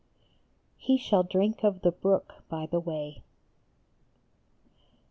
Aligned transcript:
"HE 0.79 0.97
SHALL 0.97 1.21
DRINK 1.25 1.63
OF 1.63 1.81
THE 1.81 1.91
BROOK 1.91 2.33
BY 2.49 2.65
THE 2.65 2.79
WAY." 2.79 3.21